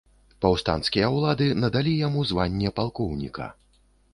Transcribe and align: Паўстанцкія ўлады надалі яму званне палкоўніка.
Паўстанцкія 0.45 1.09
ўлады 1.17 1.49
надалі 1.65 1.93
яму 2.07 2.25
званне 2.33 2.73
палкоўніка. 2.81 3.53